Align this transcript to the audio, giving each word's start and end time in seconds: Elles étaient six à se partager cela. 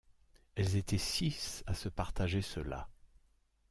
Elles 0.55 0.77
étaient 0.77 0.97
six 0.97 1.63
à 1.67 1.75
se 1.75 1.87
partager 1.87 2.41
cela. 2.41 2.89